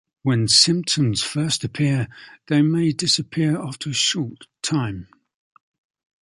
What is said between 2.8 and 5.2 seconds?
disappear after a short time.